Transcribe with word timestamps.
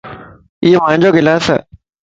ايو 0.63 0.77
مانجو 0.83 1.09
گلاس 1.17 1.45
ائي 1.53 1.61